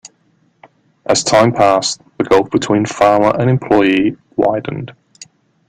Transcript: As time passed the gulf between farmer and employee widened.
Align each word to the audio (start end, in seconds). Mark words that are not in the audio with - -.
As 1.05 1.23
time 1.23 1.53
passed 1.53 2.01
the 2.17 2.23
gulf 2.23 2.49
between 2.49 2.87
farmer 2.87 3.39
and 3.39 3.47
employee 3.51 4.17
widened. 4.35 4.93